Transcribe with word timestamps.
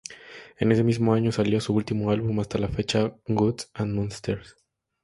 En 0.57 0.71
ese 0.71 0.83
mismo 0.83 1.13
año, 1.13 1.31
salió 1.31 1.61
su 1.61 1.75
último 1.75 2.09
álbum 2.09 2.39
hasta 2.39 2.57
la 2.57 2.69
fecha, 2.69 3.13
"Gods 3.27 3.69
and 3.75 3.93
Monsters". 3.93 4.57